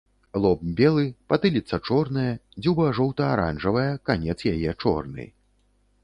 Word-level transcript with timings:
Лоб 0.43 0.61
белы, 0.77 1.01
патыліца 1.33 1.77
чорная, 1.89 2.31
дзюба 2.63 2.87
жоўта-аранжавая, 2.99 3.89
канец 4.09 4.37
яе 4.53 4.71
чорны. 4.81 5.27